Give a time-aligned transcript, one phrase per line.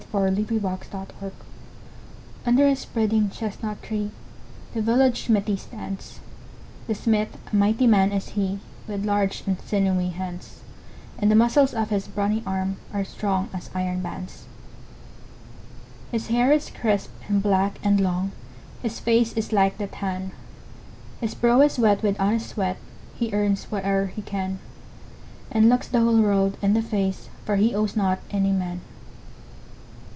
[0.01, 1.31] The Village Blacksmith
[2.45, 4.11] UNDER a spreading chestnut tree
[4.73, 6.19] The village smithy stands;
[6.87, 8.59] The smith, a mighty man is he,
[8.89, 10.63] With large and sinewy hands;
[11.17, 14.47] And the muscles of his brawny arm Are strong as iron bands.
[16.11, 18.33] His hair is crisp, and black, and long,
[18.81, 20.33] His face is like the tan;
[21.21, 22.75] His brow is wet with honest sweat,
[23.15, 24.59] He earns whate'er he can,
[25.49, 28.81] And looks the whole world in the face, For he owes not any man.